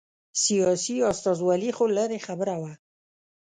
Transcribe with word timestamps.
سیاسي 0.43 0.95
استازولي 1.11 1.71
خو 1.77 1.85
لرې 1.97 2.19
خبره 2.27 2.55
وه. 2.61 2.73